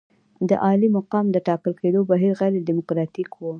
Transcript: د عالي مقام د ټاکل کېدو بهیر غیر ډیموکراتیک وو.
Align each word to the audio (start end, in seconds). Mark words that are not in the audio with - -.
د 0.49 0.51
عالي 0.63 0.89
مقام 0.97 1.25
د 1.31 1.37
ټاکل 1.47 1.73
کېدو 1.81 1.99
بهیر 2.11 2.31
غیر 2.39 2.53
ډیموکراتیک 2.67 3.29
وو. 3.35 3.49